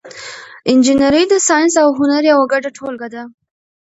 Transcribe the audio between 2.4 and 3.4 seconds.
ګډه ټولګه ده.